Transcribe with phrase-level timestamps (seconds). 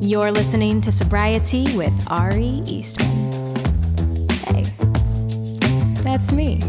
[0.00, 3.32] You're listening to Sobriety with Ari Eastman.
[4.46, 4.62] Hey,
[6.04, 6.60] that's me.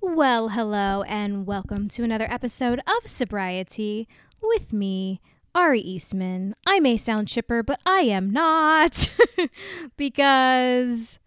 [0.00, 4.06] Well, hello, and welcome to another episode of Sobriety
[4.40, 5.20] with me,
[5.52, 6.54] Ari Eastman.
[6.64, 9.10] I may sound chipper, but I am not
[9.96, 11.18] because,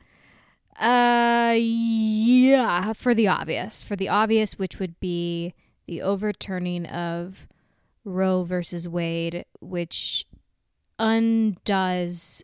[0.80, 5.54] uh, yeah, for the obvious, for the obvious, which would be
[5.88, 7.50] the overturning of
[8.04, 10.26] Roe versus Wade, which
[10.98, 12.44] undoes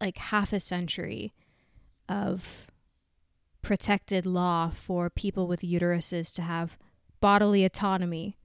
[0.00, 1.32] like half a century
[2.08, 2.66] of
[3.62, 6.76] protected law for people with uteruses to have
[7.20, 8.36] bodily autonomy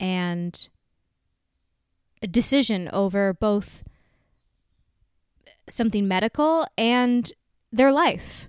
[0.00, 0.68] and
[2.20, 3.84] a decision over both
[5.68, 7.32] something medical and
[7.70, 8.48] their life.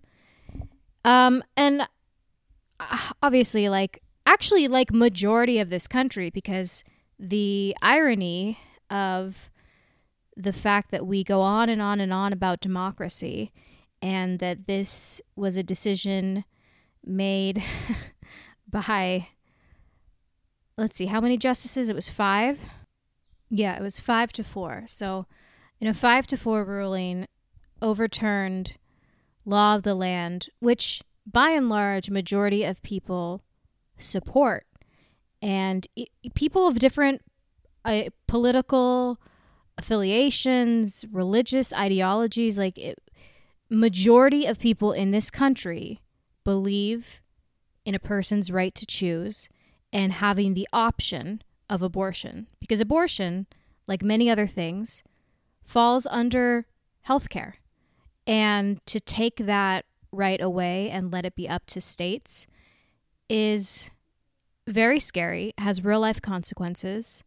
[1.03, 1.87] Um, and
[2.79, 6.83] uh, obviously, like, actually, like, majority of this country, because
[7.19, 9.49] the irony of
[10.35, 13.51] the fact that we go on and on and on about democracy
[14.01, 16.43] and that this was a decision
[17.03, 17.63] made
[18.69, 19.29] by
[20.77, 21.87] let's see how many justices?
[21.87, 22.59] It was 5
[23.49, 25.25] yeah it was 5 to 4 so
[25.79, 27.27] in a 5 to 4 ruling
[27.81, 28.73] overturned
[29.45, 33.41] law of the land which by and large majority of people
[33.97, 34.65] support
[35.41, 35.87] and
[36.33, 37.21] people of different
[37.83, 39.19] uh, political
[39.77, 42.99] affiliations, religious ideologies, like it,
[43.69, 46.01] majority of people in this country
[46.43, 47.21] believe
[47.85, 49.49] in a person's right to choose
[49.91, 53.47] and having the option of abortion because abortion,
[53.87, 55.03] like many other things,
[55.63, 56.65] falls under
[57.07, 57.53] healthcare.
[58.27, 62.47] And to take that right away and let it be up to states
[63.29, 63.91] is
[64.67, 67.23] very scary, has real life consequences,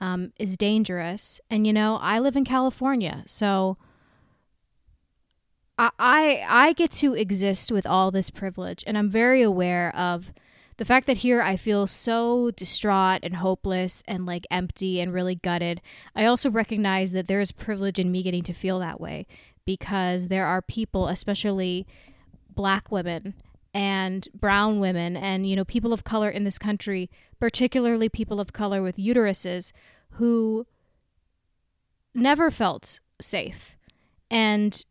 [0.00, 1.40] um, is dangerous.
[1.50, 3.76] And you know, I live in California, so
[5.78, 10.32] I, I I get to exist with all this privilege, and I'm very aware of
[10.76, 15.34] the fact that here I feel so distraught and hopeless and like empty and really
[15.34, 15.80] gutted.
[16.14, 19.26] I also recognize that there is privilege in me getting to feel that way
[19.64, 21.84] because there are people, especially
[22.54, 23.34] black women
[23.74, 28.52] and brown women and you know people of color in this country particularly people of
[28.52, 29.72] color with uteruses
[30.12, 30.66] who
[32.14, 33.76] never felt safe
[34.30, 34.84] and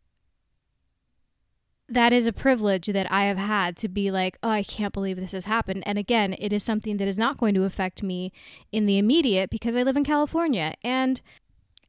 [1.88, 5.16] that is a privilege that I have had to be like, oh, I can't believe
[5.16, 5.82] this has happened.
[5.86, 8.30] And again, it is something that is not going to affect me
[8.70, 10.74] in the immediate because I live in California.
[10.84, 11.20] And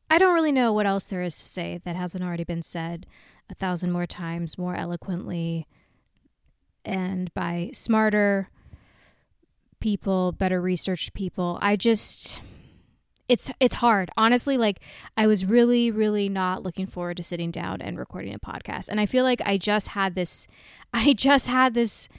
[0.09, 3.05] I don't really know what else there is to say that hasn't already been said
[3.49, 5.67] a thousand more times, more eloquently,
[6.89, 8.49] and by smarter
[9.79, 11.59] people, better researched people.
[11.61, 12.41] I just
[13.27, 14.09] it's it's hard.
[14.17, 14.79] Honestly, like
[15.15, 18.89] I was really really not looking forward to sitting down and recording a podcast.
[18.89, 20.47] And I feel like I just had this
[20.93, 22.09] I just had this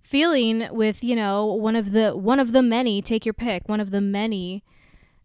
[0.00, 3.80] feeling with, you know, one of the one of the many, take your pick, one
[3.80, 4.64] of the many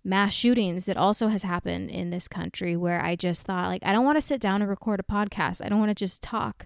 [0.04, 3.92] mass shootings that also has happened in this country where I just thought like I
[3.92, 5.64] don't want to sit down and record a podcast.
[5.64, 6.66] I don't want to just talk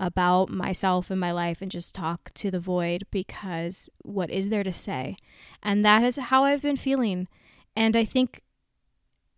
[0.00, 4.64] about myself and my life and just talk to the void because what is there
[4.64, 5.14] to say?
[5.62, 7.28] And that is how I've been feeling.
[7.76, 8.40] And I think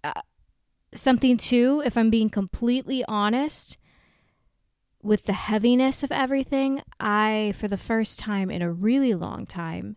[0.05, 0.23] uh,
[0.95, 3.77] something too, if I'm being completely honest,
[5.03, 9.97] with the heaviness of everything, I, for the first time in a really long time,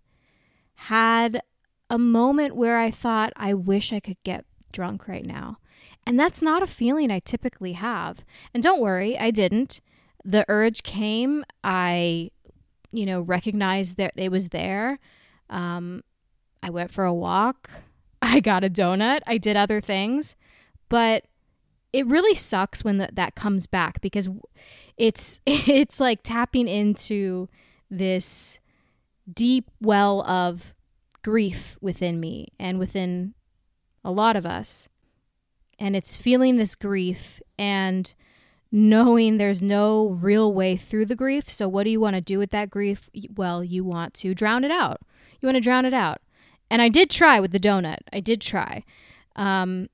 [0.73, 1.43] had
[1.91, 5.59] a moment where I thought, I wish I could get drunk right now.
[6.07, 8.25] And that's not a feeling I typically have.
[8.51, 9.79] And don't worry, I didn't
[10.25, 12.31] the urge came, I,
[12.91, 14.99] you know, recognized that it was there.
[15.49, 16.03] Um,
[16.63, 17.69] I went for a walk.
[18.21, 19.19] I got a donut.
[19.27, 20.35] I did other things,
[20.89, 21.25] but
[21.93, 24.27] it really sucks when the, that comes back because
[24.97, 27.47] it's it's like tapping into
[27.89, 28.59] this
[29.31, 30.73] deep well of
[31.23, 33.33] grief within me and within
[34.03, 34.87] a lot of us
[35.79, 38.13] and it's feeling this grief and
[38.75, 41.49] knowing there's no real way through the grief.
[41.49, 43.09] So, what do you want to do with that grief?
[43.33, 44.99] Well, you want to drown it out.
[45.39, 46.19] You want to drown it out.
[46.69, 47.99] And I did try with the donut.
[48.11, 48.83] I did try.
[49.37, 49.87] Um,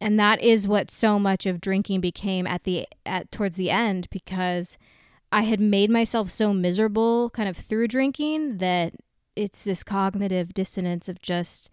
[0.00, 4.06] and that is what so much of drinking became at the at towards the end
[4.10, 4.78] because
[5.32, 8.94] I had made myself so miserable kind of through drinking that
[9.34, 11.70] it's this cognitive dissonance of just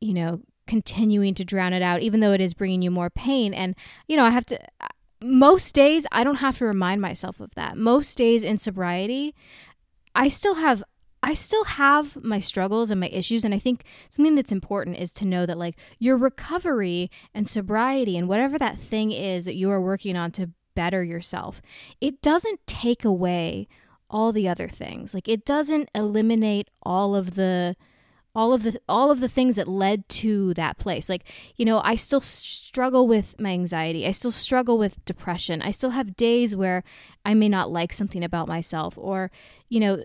[0.00, 3.54] you know continuing to drown it out even though it is bringing you more pain
[3.54, 3.76] and
[4.08, 4.58] you know I have to
[5.26, 7.76] most days I don't have to remind myself of that.
[7.76, 9.34] Most days in sobriety,
[10.14, 10.82] I still have
[11.22, 13.44] I still have my struggles and my issues.
[13.44, 18.16] And I think something that's important is to know that, like, your recovery and sobriety
[18.16, 21.60] and whatever that thing is that you are working on to better yourself,
[22.00, 23.66] it doesn't take away
[24.08, 25.14] all the other things.
[25.14, 27.74] Like, it doesn't eliminate all of the
[28.36, 31.08] all of the all of the things that led to that place.
[31.08, 31.24] Like
[31.56, 34.06] you know i still struggle with my anxiety.
[34.06, 35.62] I still struggle with depression.
[35.62, 36.84] I still have days where
[37.24, 39.30] i may not like something about myself or
[39.68, 40.02] you know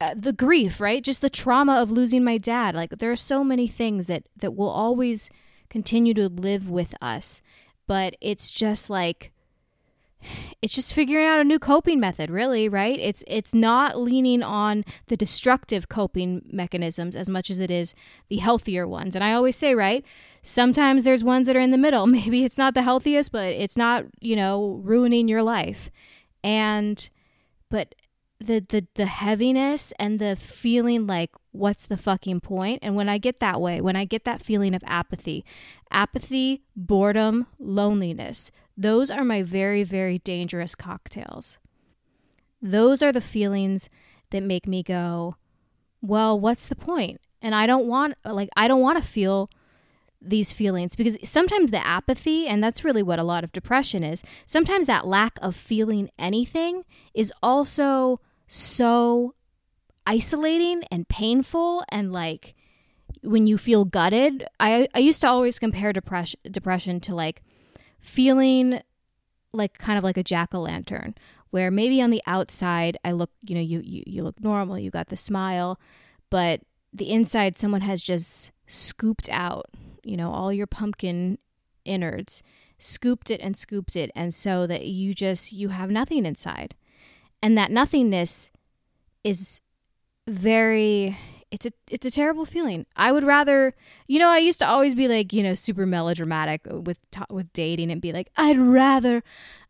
[0.00, 1.02] uh, the grief right?
[1.02, 2.74] Just the trauma of losing my dad.
[2.76, 5.30] Like there are so many things that that will always
[5.70, 7.42] continue to live with us
[7.88, 9.32] but it's just like
[10.60, 12.98] it's just figuring out a new coping method really right?
[12.98, 17.94] It's it's not leaning on the destructive coping mechanisms as much as it is
[18.28, 19.14] the healthier ones.
[19.14, 20.04] And i always say right
[20.42, 22.06] sometimes there's ones that are in the middle.
[22.18, 25.90] Maybe it's not the healthiest but it's not you know ruining your life.
[26.42, 27.08] And
[27.70, 27.94] but
[28.40, 32.80] the the the heaviness and the feeling like what's the fucking point?
[32.82, 35.44] And when i get that way when i get that feeling of apathy
[35.90, 41.58] apathy boredom loneliness those are my very, very dangerous cocktails.
[42.62, 43.88] Those are the feelings
[44.30, 45.34] that make me go,
[46.00, 47.20] well, what's the point?
[47.42, 49.50] And I don't want, like, I don't want to feel
[50.22, 54.22] these feelings because sometimes the apathy, and that's really what a lot of depression is,
[54.46, 56.84] sometimes that lack of feeling anything
[57.14, 59.34] is also so
[60.06, 62.54] isolating and painful and like
[63.22, 64.44] when you feel gutted.
[64.60, 67.42] I, I used to always compare depression depression to like
[68.00, 68.80] feeling
[69.52, 71.14] like kind of like a jack o' lantern,
[71.50, 74.90] where maybe on the outside I look, you know, you, you you look normal, you
[74.90, 75.80] got the smile,
[76.30, 76.60] but
[76.92, 79.66] the inside someone has just scooped out,
[80.04, 81.38] you know, all your pumpkin
[81.84, 82.42] innards,
[82.78, 86.74] scooped it and scooped it, and so that you just you have nothing inside,
[87.42, 88.50] and that nothingness
[89.24, 89.60] is
[90.26, 91.16] very
[91.50, 92.84] it's a it's a terrible feeling.
[92.94, 93.74] I would rather,
[94.06, 96.98] you know, I used to always be like, you know, super melodramatic with
[97.30, 99.22] with dating and be like, I'd rather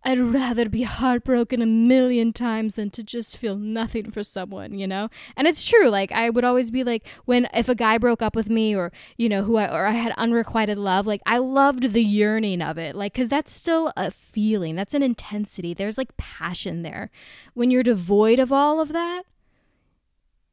[0.05, 4.87] I'd rather be heartbroken a million times than to just feel nothing for someone, you
[4.87, 5.09] know?
[5.37, 5.89] And it's true.
[5.89, 8.91] Like I would always be like when if a guy broke up with me or,
[9.17, 12.77] you know, who I or I had unrequited love, like I loved the yearning of
[12.79, 12.97] it.
[12.97, 14.75] Like cuz that's still a feeling.
[14.75, 15.75] That's an intensity.
[15.75, 17.11] There's like passion there.
[17.55, 19.23] When you're devoid of all of that,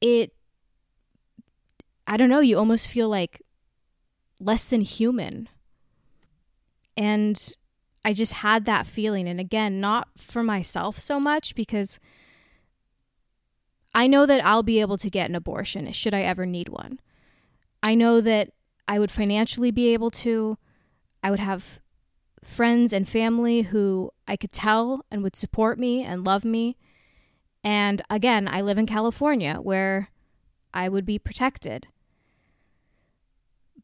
[0.02, 0.35] it
[2.08, 3.42] I don't know, you almost feel like
[4.40, 5.50] less than human.
[6.96, 7.56] And
[8.04, 9.28] I just had that feeling.
[9.28, 12.00] And again, not for myself so much because
[13.94, 17.00] I know that I'll be able to get an abortion should I ever need one.
[17.82, 18.52] I know that
[18.88, 20.58] I would financially be able to.
[21.24, 21.80] I would have
[22.44, 26.78] friends and family who I could tell and would support me and love me.
[27.64, 30.10] And again, I live in California where
[30.74, 31.88] I would be protected.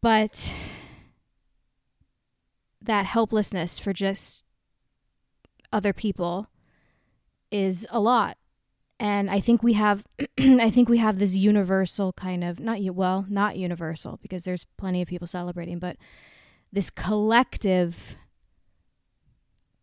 [0.02, 0.52] But
[2.82, 4.44] that helplessness for just
[5.72, 6.48] other people
[7.52, 8.38] is a lot.
[9.00, 10.06] And I think we have
[10.40, 15.02] I think we have this universal kind of not well, not universal because there's plenty
[15.02, 15.98] of people celebrating, but
[16.72, 18.16] this collective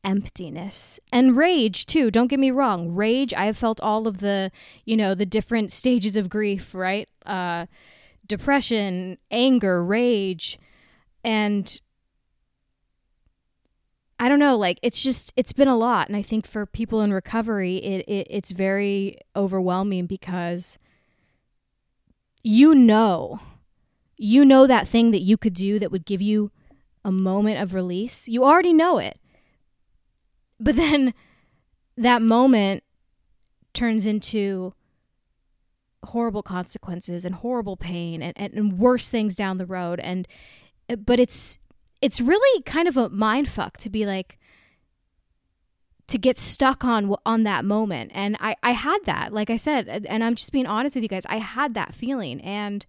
[0.04, 4.50] emptiness and rage too don't get me wrong rage i have felt all of the
[4.84, 7.66] you know the different stages of grief right uh
[8.28, 10.58] depression, anger, rage,
[11.24, 11.80] and
[14.20, 17.00] I don't know, like it's just it's been a lot, and I think for people
[17.00, 20.78] in recovery, it, it it's very overwhelming because
[22.42, 23.40] you know,
[24.16, 26.50] you know that thing that you could do that would give you
[27.04, 28.28] a moment of release.
[28.28, 29.18] You already know it,
[30.58, 31.14] but then
[31.96, 32.82] that moment
[33.72, 34.74] turns into
[36.08, 40.00] horrible consequences and horrible pain and, and, and worse things down the road.
[40.00, 40.26] And
[40.88, 41.58] eh, but it's
[42.00, 44.38] it's really kind of a mind fuck to be like
[46.06, 48.10] to get stuck on on that moment.
[48.14, 51.08] And i i had that like i said and i'm just being honest with you
[51.08, 52.40] guys i had that feeling.
[52.40, 52.86] And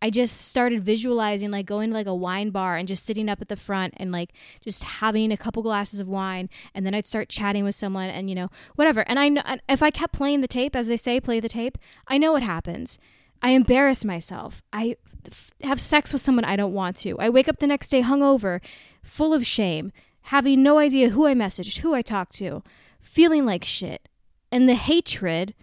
[0.00, 3.40] I just started visualizing like going to like a wine bar and just sitting up
[3.40, 6.48] at the front and like just having a couple glasses of wine.
[6.74, 9.00] And then I'd start chatting with someone and you know whatever.
[9.08, 11.78] And I know if I kept playing the tape as they say play the tape
[12.06, 12.98] I know what happens.
[13.40, 14.62] I embarrass myself.
[14.72, 17.18] I f- have sex with someone I don't want to.
[17.18, 18.60] I wake up the next day hungover
[19.02, 22.62] full of shame having no idea who I messaged who I talked to
[23.00, 24.08] feeling like shit.
[24.52, 25.54] And the hatred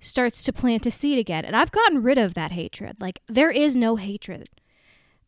[0.00, 1.44] starts to plant a seed again.
[1.44, 2.96] And I've gotten rid of that hatred.
[3.00, 4.48] Like, there is no hatred.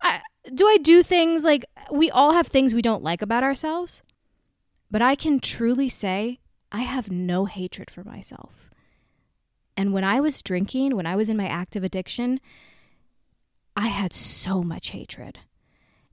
[0.00, 0.20] I,
[0.54, 4.02] do I do things like we all have things we don't like about ourselves?
[4.90, 6.40] But I can truly say
[6.72, 8.70] I have no hatred for myself.
[9.76, 12.40] And when I was drinking, when I was in my active addiction,
[13.76, 15.40] I had so much hatred.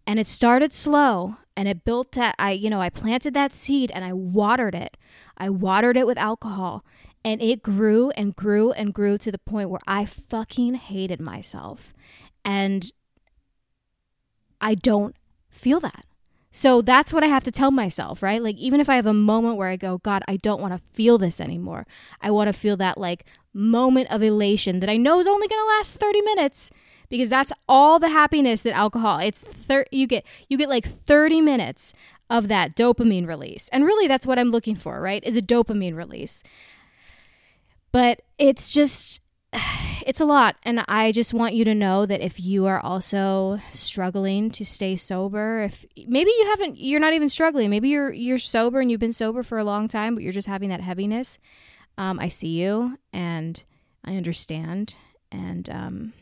[0.05, 3.91] And it started slow and it built that I, you know, I planted that seed
[3.91, 4.95] and I watered it.
[5.37, 6.85] I watered it with alcohol
[7.27, 11.93] and it grew and grew and grew to the point where I fucking hated myself.
[12.45, 12.89] And
[14.61, 15.13] I don't
[15.49, 16.05] feel that.
[16.53, 18.41] So that's what I have to tell myself, right?
[18.41, 20.81] Like, even if I have a moment where I go, God, I don't want to
[20.93, 21.85] feel this anymore.
[22.21, 25.61] I want to feel that like moment of elation that I know is only going
[25.61, 26.71] to last 30 minutes
[27.09, 31.39] because that's all the happiness that alcohol it's thir- you get you get like 30
[31.39, 31.93] minutes
[32.29, 35.95] of that dopamine release and really that's what i'm looking for right is a dopamine
[35.95, 36.43] release
[37.97, 39.21] but it's just
[40.05, 40.55] it's a lot.
[40.61, 44.95] And i just want you to know that if you are also struggling to stay
[44.95, 47.71] sober if maybe you haven't you're not even struggling.
[47.71, 50.47] Maybe you're you're sober and you've been sober for a long time but you're just
[50.47, 51.39] having that heaviness.
[51.97, 53.63] Um, i see you and
[54.05, 54.93] i understand.
[55.31, 56.13] And um,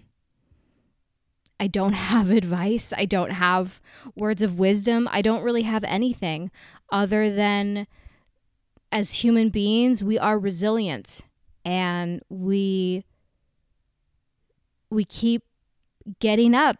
[1.59, 2.93] I don't have advice.
[2.95, 3.81] I don't have
[4.15, 5.09] words of wisdom.
[5.11, 6.51] I don't really have anything
[6.89, 7.85] other than
[8.93, 11.21] as human beings, we are resilient
[11.65, 13.03] and we
[14.89, 15.43] we keep
[16.19, 16.77] getting up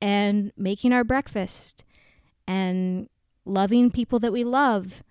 [0.00, 1.84] and making our breakfast
[2.46, 3.08] and
[3.44, 5.02] loving people that we love.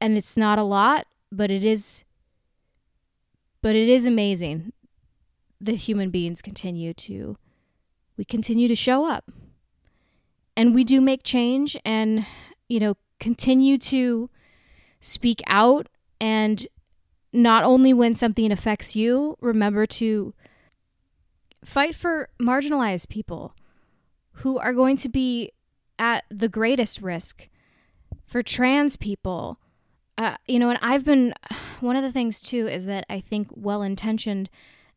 [0.00, 2.04] And it's not a lot, but it is
[3.62, 4.72] but it is amazing
[5.60, 7.36] the human beings continue to
[8.16, 9.30] we continue to show up
[10.56, 12.26] and we do make change and
[12.68, 14.30] you know continue to
[15.00, 15.88] speak out
[16.18, 16.66] and
[17.32, 20.34] not only when something affects you remember to
[21.64, 23.54] fight for marginalized people
[24.32, 25.50] who are going to be
[25.98, 27.48] at the greatest risk
[28.26, 29.60] for trans people
[30.18, 31.34] uh, you know and i've been
[31.80, 34.48] one of the things too is that i think well intentioned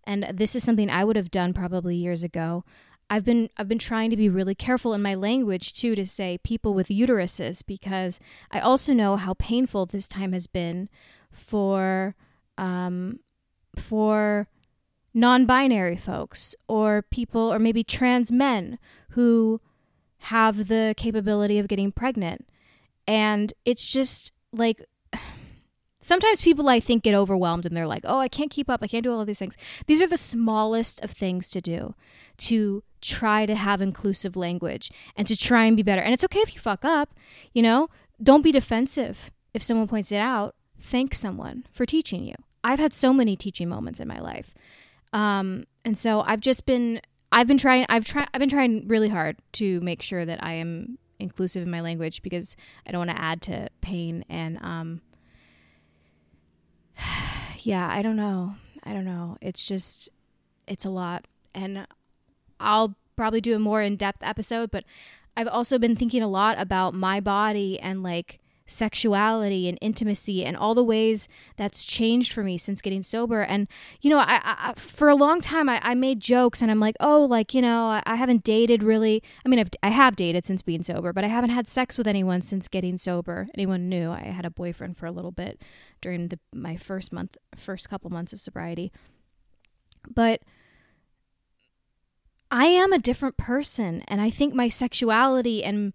[0.05, 2.63] and this is something I would have done probably years ago.
[3.09, 6.39] I've been I've been trying to be really careful in my language too to say
[6.43, 8.19] people with uteruses because
[8.51, 10.89] I also know how painful this time has been
[11.33, 12.15] for
[12.57, 13.19] um,
[13.75, 14.47] for
[15.13, 19.61] non-binary folks or people or maybe trans men who
[20.19, 22.47] have the capability of getting pregnant
[23.07, 24.83] and it's just like
[26.03, 28.81] Sometimes people I think get overwhelmed and they're like, oh, I can't keep up.
[28.83, 29.55] I can't do all of these things.
[29.87, 31.95] These are the smallest of things to do
[32.39, 36.01] to try to have inclusive language and to try and be better.
[36.01, 37.13] And it's okay if you fuck up,
[37.53, 37.89] you know?
[38.21, 40.55] Don't be defensive if someone points it out.
[40.83, 42.35] Thank someone for teaching you.
[42.63, 44.53] I've had so many teaching moments in my life.
[45.13, 49.09] Um, and so I've just been I've been trying I've tried I've been trying really
[49.09, 53.11] hard to make sure that I am inclusive in my language because I don't want
[53.11, 55.01] to add to pain and um
[57.59, 58.55] yeah, I don't know.
[58.83, 59.37] I don't know.
[59.41, 60.09] It's just,
[60.67, 61.27] it's a lot.
[61.55, 61.87] And
[62.59, 64.83] I'll probably do a more in depth episode, but
[65.35, 68.39] I've also been thinking a lot about my body and like
[68.73, 73.41] sexuality and intimacy and all the ways that's changed for me since getting sober.
[73.41, 73.67] And,
[74.01, 76.95] you know, I, I for a long time, I, I, made jokes and I'm like,
[76.99, 79.21] oh, like, you know, I, I haven't dated really.
[79.45, 82.07] I mean, I've, I have dated since being sober, but I haven't had sex with
[82.07, 83.47] anyone since getting sober.
[83.53, 85.61] Anyone knew I had a boyfriend for a little bit
[86.01, 88.91] during the, my first month, first couple months of sobriety.
[90.13, 90.41] But
[92.51, 94.03] I am a different person.
[94.07, 95.93] And I think my sexuality and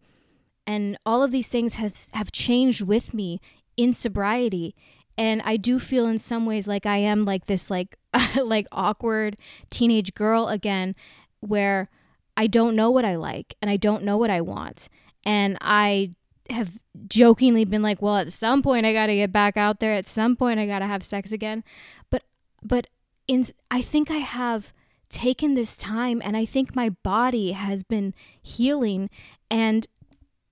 [0.68, 3.40] and all of these things have have changed with me
[3.76, 4.76] in sobriety.
[5.16, 7.96] And i do feel in some ways like i am like this like
[8.37, 9.37] like awkward
[9.70, 10.94] teenage girl again
[11.40, 11.88] where
[12.37, 14.88] i don't know what i like and i don't know what i want.
[15.25, 16.14] And i
[16.50, 19.94] have jokingly been like well at some point i got to get back out there.
[19.94, 21.64] At some point i got to have sex again.
[22.10, 22.25] But
[22.62, 22.87] but
[23.26, 24.72] in i think i have
[25.08, 29.08] taken this time and i think my body has been healing.
[29.50, 29.87] And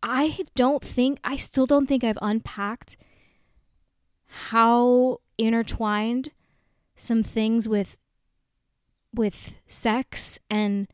[0.03, 2.97] I don't think, I still don't think I've unpacked
[4.29, 6.31] how intertwined
[6.97, 7.97] some things with
[9.15, 10.87] with sex and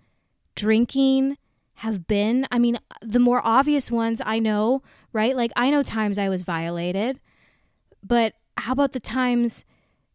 [0.55, 1.37] drinking
[1.77, 2.47] have been.
[2.53, 4.83] I mean, the more obvious ones I know,
[5.13, 5.37] right?
[5.37, 7.21] Like I know times I was violated,
[8.03, 9.65] but how about the times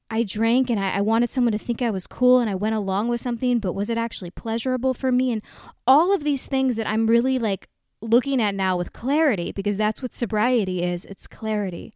[0.10, 2.76] I drank and I, I, wanted someone to think I was cool and I went
[2.76, 5.34] along with something, but was it actually pleasurable for me?
[5.34, 5.42] And
[5.86, 7.68] all of these things that I'm really like
[8.02, 11.94] looking at now with clarity because that's what sobriety is it's clarity.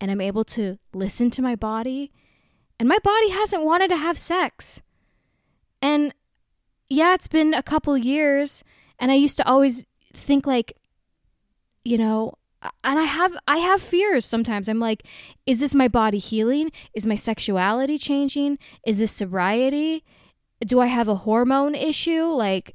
[0.00, 2.12] And I'm able to listen to my body.
[2.78, 4.82] And my body hasn't wanted to have sex.
[5.80, 6.14] And
[6.88, 8.62] yeah, it's been a couple years.
[8.98, 10.76] And I used to always think, like,
[11.84, 12.34] you know,
[12.84, 14.68] and I have I have fears sometimes.
[14.68, 15.04] I'm like,
[15.46, 16.72] is this my body healing?
[16.94, 18.58] Is my sexuality changing?
[18.86, 20.04] Is this sobriety?
[20.60, 22.24] Do I have a hormone issue?
[22.24, 22.74] Like,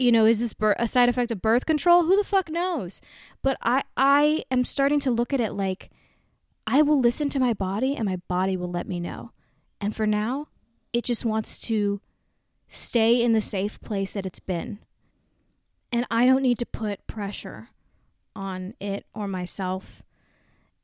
[0.00, 2.04] you know, is this bir- a side effect of birth control?
[2.04, 3.00] Who the fuck knows?
[3.42, 5.90] But I I am starting to look at it like
[6.66, 9.32] I will listen to my body and my body will let me know.
[9.80, 10.48] And for now,
[10.92, 12.00] it just wants to
[12.66, 14.78] stay in the safe place that it's been.
[15.92, 17.70] And I don't need to put pressure
[18.36, 20.02] on it or myself.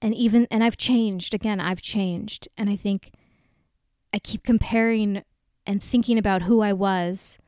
[0.03, 1.33] And even, and I've changed.
[1.33, 2.49] Again, I've changed.
[2.57, 3.13] And I think
[4.13, 5.23] I keep comparing
[5.65, 7.39] and thinking about who I was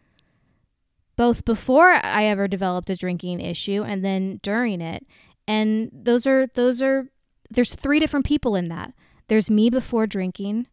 [1.18, 5.04] both before I ever developed a drinking issue and then during it.
[5.48, 7.08] And those are, those are,
[7.50, 8.94] there's three different people in that.
[9.26, 10.68] There's me before drinking,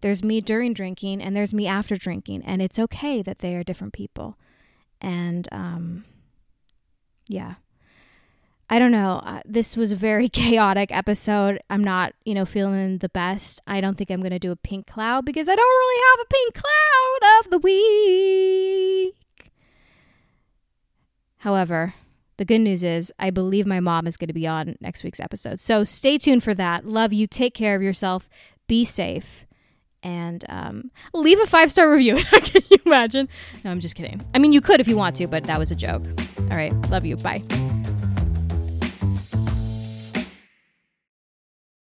[0.00, 2.42] there's me during drinking, and there's me after drinking.
[2.46, 4.38] And it's okay that they are different people.
[5.00, 6.04] And, um,
[7.26, 7.54] yeah.
[8.72, 9.20] I don't know.
[9.24, 11.58] Uh, this was a very chaotic episode.
[11.68, 13.60] I'm not, you know, feeling the best.
[13.66, 16.20] I don't think I'm going to do a pink cloud because I don't really have
[16.20, 19.19] a pink cloud of the week.
[21.40, 21.94] However,
[22.36, 25.20] the good news is I believe my mom is going to be on next week's
[25.20, 25.60] episode.
[25.60, 26.86] So stay tuned for that.
[26.86, 27.26] Love you.
[27.26, 28.28] Take care of yourself.
[28.66, 29.46] Be safe.
[30.02, 32.16] And um, leave a five star review.
[32.32, 33.28] Can you imagine?
[33.64, 34.24] No, I'm just kidding.
[34.34, 36.02] I mean, you could if you want to, but that was a joke.
[36.38, 36.72] All right.
[36.88, 37.16] Love you.
[37.16, 37.42] Bye.